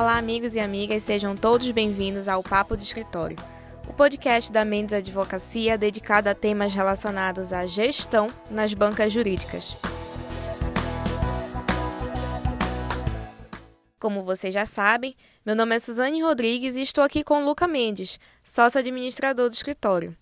[0.00, 3.36] Olá, amigos e amigas, sejam todos bem-vindos ao Papo do Escritório,
[3.84, 9.76] o podcast da Mendes Advocacia dedicado a temas relacionados à gestão nas bancas jurídicas.
[13.98, 18.20] Como vocês já sabem, meu nome é Suzane Rodrigues e estou aqui com Luca Mendes,
[18.44, 20.16] sócio administrador do escritório.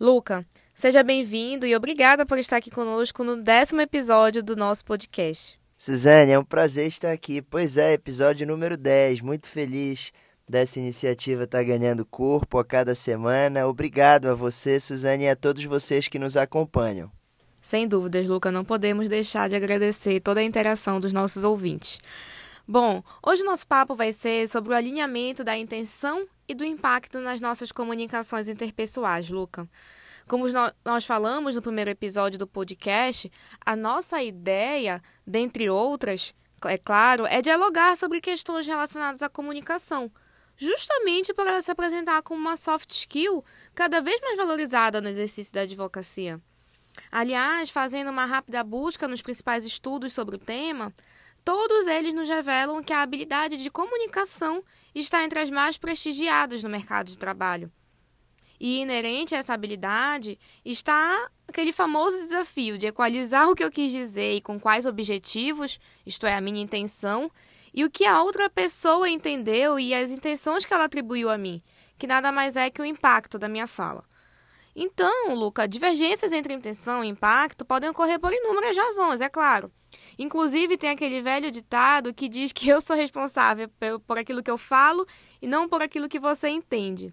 [0.00, 0.44] Luca,
[0.74, 5.59] seja bem-vindo e obrigada por estar aqui conosco no décimo episódio do nosso podcast.
[5.82, 7.40] Suzane, é um prazer estar aqui.
[7.40, 9.22] Pois é, episódio número 10.
[9.22, 10.12] Muito feliz
[10.46, 13.66] dessa iniciativa estar tá ganhando corpo a cada semana.
[13.66, 17.10] Obrigado a você, Suzane, e a todos vocês que nos acompanham.
[17.62, 21.98] Sem dúvidas, Luca, não podemos deixar de agradecer toda a interação dos nossos ouvintes.
[22.68, 27.20] Bom, hoje o nosso papo vai ser sobre o alinhamento da intenção e do impacto
[27.20, 29.66] nas nossas comunicações interpessoais, Luca.
[30.30, 30.44] Como
[30.84, 33.28] nós falamos no primeiro episódio do podcast,
[33.66, 36.32] a nossa ideia, dentre outras,
[36.66, 40.08] é claro, é dialogar sobre questões relacionadas à comunicação,
[40.56, 45.52] justamente por ela se apresentar como uma soft skill cada vez mais valorizada no exercício
[45.52, 46.40] da advocacia.
[47.10, 50.94] Aliás, fazendo uma rápida busca nos principais estudos sobre o tema,
[51.44, 54.62] todos eles nos revelam que a habilidade de comunicação
[54.94, 57.68] está entre as mais prestigiadas no mercado de trabalho.
[58.60, 63.90] E inerente a essa habilidade está aquele famoso desafio de equalizar o que eu quis
[63.90, 67.30] dizer e com quais objetivos, isto é, a minha intenção,
[67.72, 71.62] e o que a outra pessoa entendeu e as intenções que ela atribuiu a mim,
[71.98, 74.04] que nada mais é que o impacto da minha fala.
[74.76, 79.72] Então, Luca, divergências entre intenção e impacto podem ocorrer por inúmeras razões, é claro.
[80.18, 83.70] Inclusive, tem aquele velho ditado que diz que eu sou responsável
[84.06, 85.06] por aquilo que eu falo
[85.40, 87.12] e não por aquilo que você entende.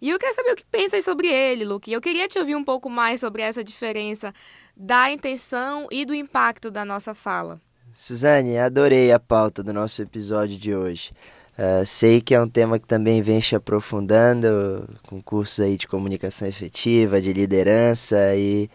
[0.00, 1.92] E eu quero saber o que pensas sobre ele, Luke.
[1.92, 4.32] Eu queria te ouvir um pouco mais sobre essa diferença
[4.76, 7.60] da intenção e do impacto da nossa fala.
[7.92, 11.12] Suzane, adorei a pauta do nosso episódio de hoje.
[11.56, 15.86] Uh, sei que é um tema que também vem se aprofundando com cursos aí de
[15.86, 18.68] comunicação efetiva, de liderança e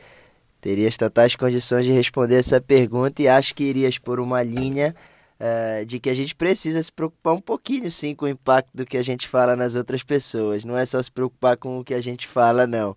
[0.61, 4.95] terias totais condições de responder essa pergunta e acho que irias por uma linha
[5.39, 8.85] uh, de que a gente precisa se preocupar um pouquinho, sim, com o impacto do
[8.85, 10.65] que a gente fala nas outras pessoas.
[10.65, 12.91] Não é só se preocupar com o que a gente fala, não.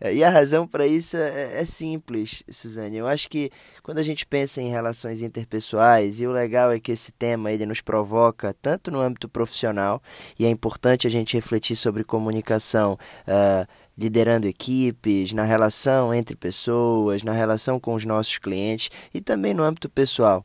[0.00, 2.98] Uh, e a razão para isso é, é, simples, Suzane.
[2.98, 3.50] Eu acho que
[3.82, 7.66] quando a gente pensa em relações interpessoais, e o legal é que esse tema ele
[7.66, 10.02] nos provoca tanto no âmbito profissional,
[10.38, 12.98] e é importante a gente refletir sobre comunicação.
[13.26, 13.66] Uh,
[13.98, 19.62] liderando equipes, na relação entre pessoas, na relação com os nossos clientes e também no
[19.62, 20.44] âmbito pessoal.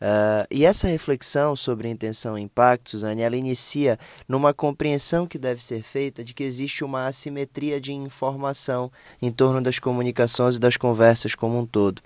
[0.00, 5.62] Uh, e essa reflexão sobre intenção e impacto, Suzane, ela inicia numa compreensão que deve
[5.62, 8.90] ser feita de que existe uma assimetria de informação
[9.20, 12.00] em torno das comunicações e das conversas como um todo.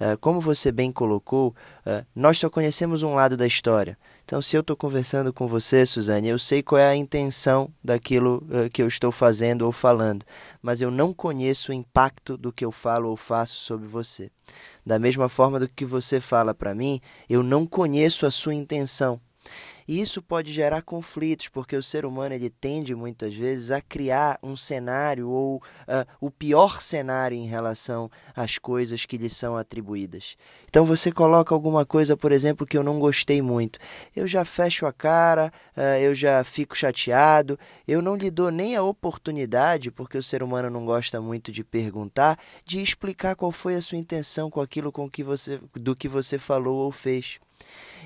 [0.00, 3.98] Uh, como você bem colocou, uh, nós só conhecemos um lado da história.
[4.24, 8.42] Então, se eu estou conversando com você, Suzane, eu sei qual é a intenção daquilo
[8.48, 10.24] uh, que eu estou fazendo ou falando,
[10.62, 14.30] mas eu não conheço o impacto do que eu falo ou faço sobre você.
[14.84, 19.20] Da mesma forma do que você fala para mim, eu não conheço a sua intenção.
[19.86, 24.38] E isso pode gerar conflitos, porque o ser humano ele tende muitas vezes a criar
[24.42, 30.36] um cenário ou uh, o pior cenário em relação às coisas que lhe são atribuídas.
[30.68, 33.78] Então você coloca alguma coisa, por exemplo, que eu não gostei muito.
[34.16, 38.76] Eu já fecho a cara, uh, eu já fico chateado, eu não lhe dou nem
[38.76, 43.74] a oportunidade, porque o ser humano não gosta muito de perguntar, de explicar qual foi
[43.74, 47.38] a sua intenção com aquilo com que você, do que você falou ou fez.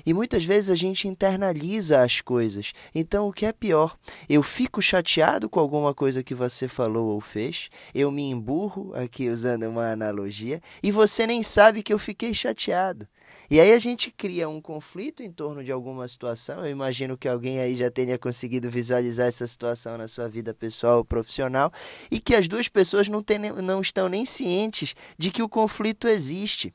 [0.05, 2.73] E muitas vezes a gente internaliza as coisas.
[2.93, 3.97] Então, o que é pior?
[4.27, 9.29] Eu fico chateado com alguma coisa que você falou ou fez, eu me emburro, aqui
[9.29, 13.07] usando uma analogia, e você nem sabe que eu fiquei chateado.
[13.51, 16.63] E aí a gente cria um conflito em torno de alguma situação.
[16.63, 20.99] Eu imagino que alguém aí já tenha conseguido visualizar essa situação na sua vida pessoal
[20.99, 21.71] ou profissional
[22.11, 26.07] e que as duas pessoas não, tem, não estão nem cientes de que o conflito
[26.07, 26.71] existe.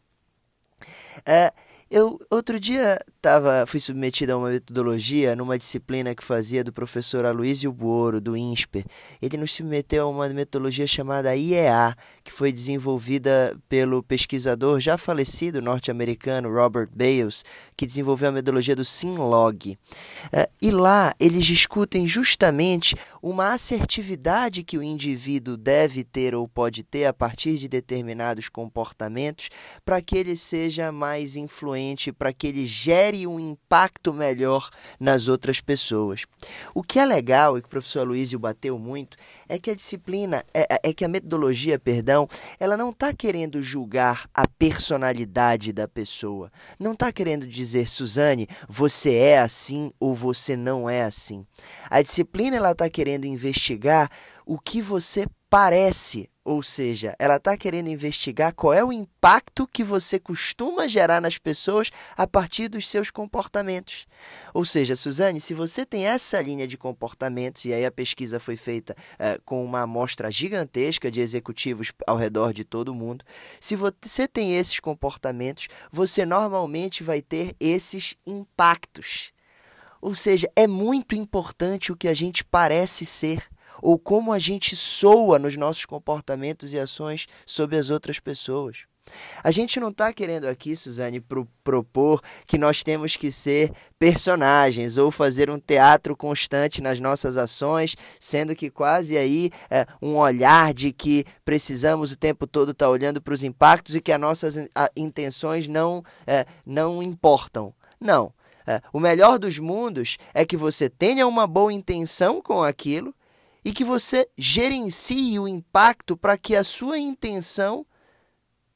[1.25, 1.53] É,
[1.95, 7.25] eu outro dia tava, fui submetido a uma metodologia numa disciplina que fazia do professor
[7.25, 8.85] Aloysio Buoro, do INSPER.
[9.23, 11.95] Ele nos submeteu a uma metodologia chamada IEA,
[12.25, 17.45] que foi desenvolvida pelo pesquisador já falecido norte-americano Robert Bales,
[17.77, 19.79] que desenvolveu a metodologia do SINLOG.
[20.27, 26.83] Uh, e lá eles discutem justamente uma assertividade que o indivíduo deve ter ou pode
[26.83, 29.49] ter a partir de determinados comportamentos
[29.85, 35.61] para que ele seja mais influente para que ele gere um impacto melhor nas outras
[35.61, 36.25] pessoas.
[36.75, 39.17] O que é legal e que o professor Luizio bateu muito
[39.49, 42.29] é que a disciplina, é, é, é que a metodologia, perdão,
[42.59, 46.51] ela não está querendo julgar a personalidade da pessoa.
[46.79, 51.47] Não está querendo dizer, Suzane, você é assim ou você não é assim.
[51.89, 54.11] A disciplina ela está querendo investigar
[54.47, 59.85] o que você parece ou seja, ela está querendo investigar qual é o impacto que
[59.85, 64.07] você costuma gerar nas pessoas a partir dos seus comportamentos.
[64.53, 68.57] Ou seja, Suzane, se você tem essa linha de comportamentos, e aí a pesquisa foi
[68.57, 73.25] feita é, com uma amostra gigantesca de executivos ao redor de todo o mundo,
[73.61, 79.33] se você tem esses comportamentos, você normalmente vai ter esses impactos.
[80.03, 83.49] Ou seja, é muito importante o que a gente parece ser
[83.83, 88.87] ou como a gente soa nos nossos comportamentos e ações sobre as outras pessoas.
[89.43, 94.97] A gente não está querendo aqui, Suzane, pro propor que nós temos que ser personagens
[94.97, 100.73] ou fazer um teatro constante nas nossas ações, sendo que quase aí é um olhar
[100.73, 104.21] de que precisamos o tempo todo estar tá olhando para os impactos e que as
[104.21, 104.57] nossas
[104.97, 107.75] intenções não, é, não importam.
[108.01, 108.33] Não.
[108.67, 113.15] É, o melhor dos mundos é que você tenha uma boa intenção com aquilo
[113.65, 117.87] e que você gerencie o impacto para que a sua intenção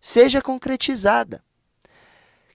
[0.00, 1.42] seja concretizada.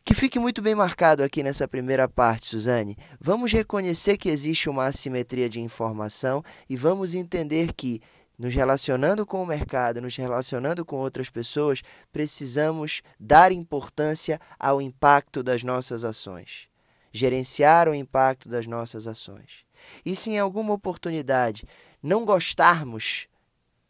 [0.05, 2.97] Que fique muito bem marcado aqui nessa primeira parte, Suzane.
[3.21, 8.01] Vamos reconhecer que existe uma assimetria de informação e vamos entender que,
[8.37, 11.81] nos relacionando com o mercado, nos relacionando com outras pessoas,
[12.11, 16.67] precisamos dar importância ao impacto das nossas ações,
[17.13, 19.63] gerenciar o impacto das nossas ações.
[20.05, 21.65] E se em alguma oportunidade
[22.01, 23.27] não gostarmos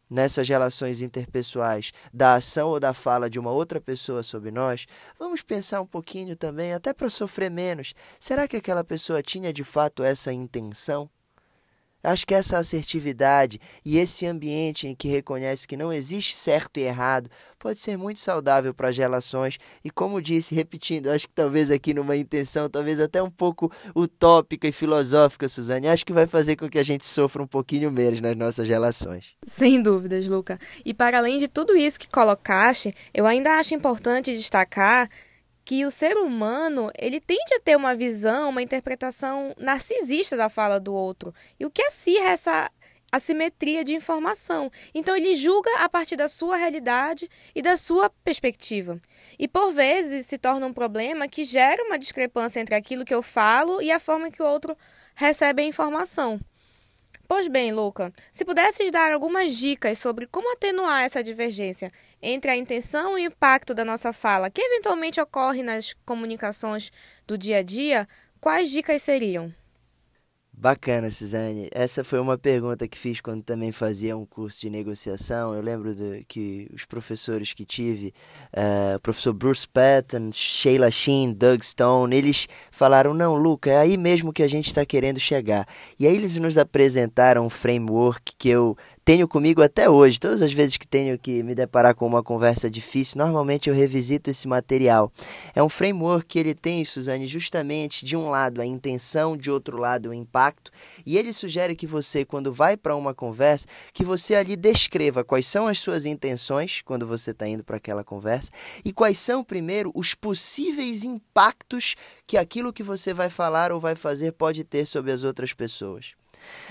[0.10, 4.86] nessas relações interpessoais da ação ou da fala de uma outra pessoa sobre nós,
[5.18, 7.96] vamos pensar um pouquinho também, até para sofrer menos.
[8.20, 11.10] Será que aquela pessoa tinha de fato essa intenção?
[12.04, 16.84] Acho que essa assertividade e esse ambiente em que reconhece que não existe certo e
[16.84, 19.58] errado pode ser muito saudável para as relações.
[19.86, 24.68] E como disse, repetindo, acho que talvez aqui numa intenção, talvez até um pouco utópica
[24.68, 28.20] e filosófica, Suzane, acho que vai fazer com que a gente sofra um pouquinho menos
[28.20, 29.28] nas nossas relações.
[29.48, 30.60] Sem dúvidas, Luca.
[30.84, 35.10] E para além de tudo isso que colocaste, eu ainda acho importante destacar
[35.66, 40.80] que o ser humano ele tende a ter uma visão, uma interpretação narcisista da fala
[40.80, 41.34] do outro.
[41.60, 42.72] E o que acirra essa
[43.14, 44.72] assimetria de informação.
[44.94, 49.00] Então ele julga a partir da sua realidade e da sua perspectiva.
[49.38, 53.22] E por vezes se torna um problema que gera uma discrepância entre aquilo que eu
[53.22, 54.76] falo e a forma que o outro
[55.14, 56.40] recebe a informação.
[57.28, 61.92] Pois bem, Luca, se pudesses dar algumas dicas sobre como atenuar essa divergência
[62.24, 66.90] entre a intenção e o impacto da nossa fala, que eventualmente ocorre nas comunicações
[67.28, 68.08] do dia a dia,
[68.40, 69.54] quais dicas seriam?
[70.56, 71.68] Bacana, Suzane.
[71.74, 75.54] Essa foi uma pergunta que fiz quando também fazia um curso de negociação.
[75.54, 78.14] Eu lembro de, que os professores que tive,
[78.56, 83.98] uh, o professor Bruce Patton, Sheila Sheen, Doug Stone, eles falaram: não, Luca, é aí
[83.98, 85.68] mesmo que a gente está querendo chegar.
[86.00, 90.20] E aí eles nos apresentaram um framework que eu tenho comigo até hoje.
[90.20, 94.30] Todas as vezes que tenho que me deparar com uma conversa difícil, normalmente eu revisito
[94.30, 95.12] esse material.
[95.54, 99.78] É um framework que ele tem, Suzane, justamente de um lado a intenção, de outro
[99.78, 100.72] lado o impacto,
[101.06, 105.46] e ele sugere que você, quando vai para uma conversa, que você ali descreva quais
[105.46, 108.52] são as suas intenções quando você está indo para aquela conversa
[108.86, 111.96] e quais são, primeiro, os possíveis impactos
[112.26, 116.23] que aquilo que você vai falar ou vai fazer pode ter sobre as outras pessoas.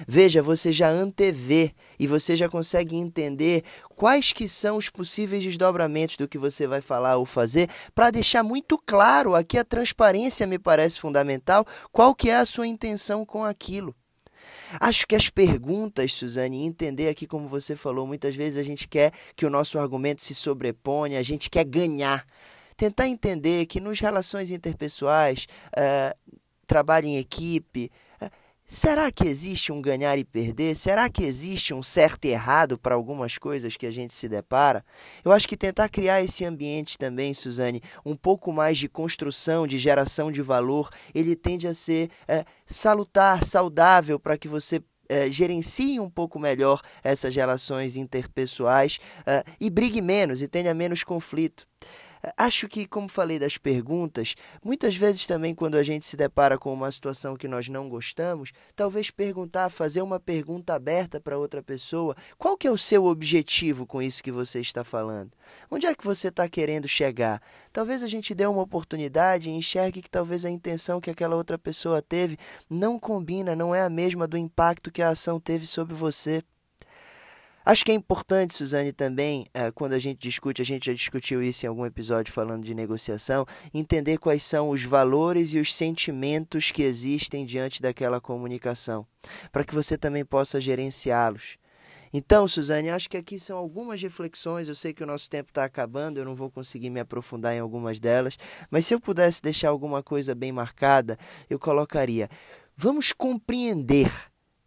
[0.06, 3.64] Veja, você já antevê e você já consegue entender
[3.94, 8.42] quais que são os possíveis desdobramentos do que você vai falar ou fazer, para deixar
[8.42, 13.44] muito claro, aqui a transparência me parece fundamental, qual que é a sua intenção com
[13.44, 13.94] aquilo.
[14.80, 19.12] Acho que as perguntas, Suzane, entender aqui como você falou, muitas vezes a gente quer
[19.36, 22.26] que o nosso argumento se sobreponha, a gente quer ganhar.
[22.76, 26.34] Tentar entender que nos relações interpessoais, uh,
[26.66, 27.90] trabalho em equipe,
[28.64, 30.74] Será que existe um ganhar e perder?
[30.74, 34.84] Será que existe um certo e errado para algumas coisas que a gente se depara?
[35.24, 39.78] Eu acho que tentar criar esse ambiente também, Suzane, um pouco mais de construção, de
[39.78, 46.00] geração de valor, ele tende a ser é, salutar, saudável para que você é, gerencie
[46.00, 51.66] um pouco melhor essas relações interpessoais é, e brigue menos e tenha menos conflito.
[52.36, 56.72] Acho que, como falei das perguntas, muitas vezes também quando a gente se depara com
[56.72, 62.14] uma situação que nós não gostamos, talvez perguntar, fazer uma pergunta aberta para outra pessoa,
[62.38, 65.32] qual que é o seu objetivo com isso que você está falando?
[65.68, 67.42] Onde é que você está querendo chegar?
[67.72, 71.58] Talvez a gente dê uma oportunidade e enxergue que talvez a intenção que aquela outra
[71.58, 72.38] pessoa teve
[72.70, 76.42] não combina, não é a mesma do impacto que a ação teve sobre você.
[77.64, 81.40] Acho que é importante, Suzane, também, eh, quando a gente discute, a gente já discutiu
[81.40, 86.72] isso em algum episódio falando de negociação, entender quais são os valores e os sentimentos
[86.72, 89.06] que existem diante daquela comunicação,
[89.52, 91.56] para que você também possa gerenciá-los.
[92.12, 94.68] Então, Suzane, acho que aqui são algumas reflexões.
[94.68, 97.60] Eu sei que o nosso tempo está acabando, eu não vou conseguir me aprofundar em
[97.60, 98.36] algumas delas,
[98.70, 101.16] mas se eu pudesse deixar alguma coisa bem marcada,
[101.48, 102.28] eu colocaria:
[102.76, 104.10] vamos compreender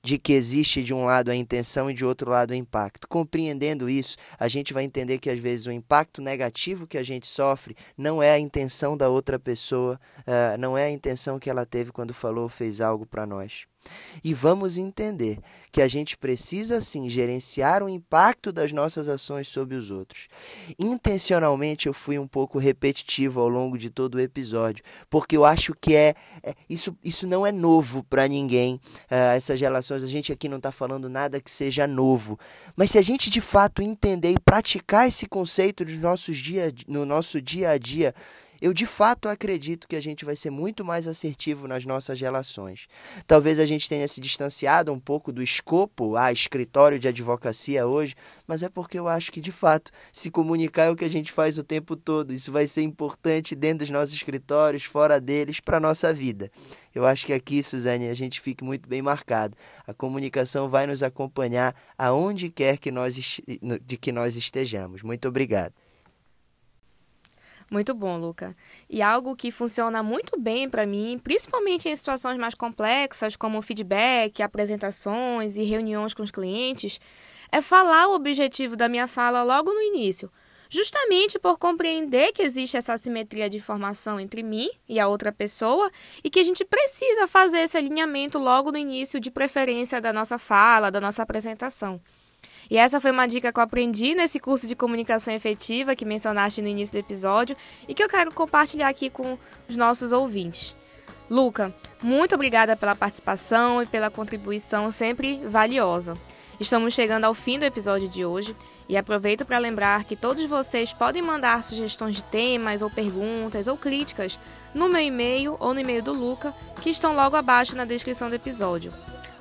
[0.05, 3.07] de que existe de um lado a intenção e de outro lado o impacto.
[3.07, 7.25] Compreendendo isso, a gente vai entender que às vezes o impacto negativo que a gente
[7.25, 11.65] sofre não é a intenção da outra pessoa, uh, não é a intenção que ela
[11.65, 13.65] teve quando falou ou fez algo para nós.
[14.23, 15.39] E vamos entender
[15.71, 20.29] que a gente precisa sim gerenciar o impacto das nossas ações sobre os outros.
[20.79, 25.73] Intencionalmente eu fui um pouco repetitivo ao longo de todo o episódio, porque eu acho
[25.73, 28.75] que é, é isso, isso não é novo para ninguém.
[29.11, 32.39] Uh, essas relações, a gente aqui não está falando nada que seja novo.
[32.75, 37.05] Mas se a gente de fato entender e praticar esse conceito nos nossos dia, no
[37.05, 38.15] nosso dia a dia,
[38.65, 42.87] eu de fato acredito que a gente vai ser muito mais assertivo nas nossas relações.
[43.27, 47.85] Talvez a gente tenha se distanciado um pouco do escopo, a ah, escritório de advocacia
[47.85, 48.15] hoje,
[48.47, 51.31] mas é porque eu acho que de fato se comunicar é o que a gente
[51.31, 52.33] faz o tempo todo.
[52.33, 56.49] Isso vai ser importante dentro dos nossos escritórios, fora deles, para a nossa vida.
[56.91, 59.55] Eu acho que aqui, Suzane, a gente fique muito bem marcado.
[59.85, 63.39] A comunicação vai nos acompanhar aonde quer que nós,
[63.85, 65.03] de que nós estejamos.
[65.03, 65.84] Muito obrigado.
[67.69, 68.55] Muito bom, Luca.
[68.89, 74.41] E algo que funciona muito bem para mim, principalmente em situações mais complexas, como feedback,
[74.43, 76.99] apresentações e reuniões com os clientes,
[77.51, 80.31] é falar o objetivo da minha fala logo no início.
[80.69, 85.89] Justamente por compreender que existe essa assimetria de informação entre mim e a outra pessoa
[86.23, 90.37] e que a gente precisa fazer esse alinhamento logo no início, de preferência da nossa
[90.37, 92.01] fala, da nossa apresentação.
[92.69, 96.61] E essa foi uma dica que eu aprendi nesse curso de comunicação efetiva que mencionaste
[96.61, 97.55] no início do episódio
[97.87, 99.37] e que eu quero compartilhar aqui com
[99.69, 100.75] os nossos ouvintes.
[101.29, 106.15] Luca, muito obrigada pela participação e pela contribuição sempre valiosa.
[106.59, 108.55] Estamos chegando ao fim do episódio de hoje
[108.87, 113.75] e aproveito para lembrar que todos vocês podem mandar sugestões de temas ou perguntas ou
[113.75, 114.39] críticas
[114.73, 118.35] no meu e-mail ou no e-mail do Luca, que estão logo abaixo na descrição do
[118.35, 118.93] episódio.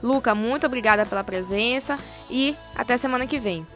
[0.04, 3.66] Luca, muito obrigada pela presença e até semana que vem.